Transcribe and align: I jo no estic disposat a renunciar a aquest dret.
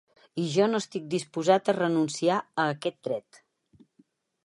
I 0.43 0.45
jo 0.53 0.67
no 0.69 0.79
estic 0.83 1.05
disposat 1.15 1.71
a 1.73 1.77
renunciar 1.81 2.41
a 2.41 2.69
aquest 2.75 3.01
dret. 3.11 3.43